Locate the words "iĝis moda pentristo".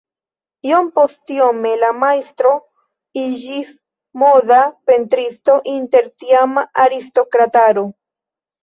3.25-5.61